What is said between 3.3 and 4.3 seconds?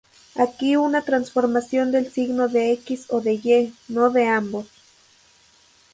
y, no de